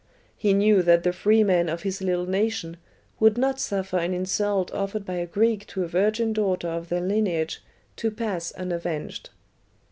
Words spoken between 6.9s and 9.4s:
lineage to pass unavenged.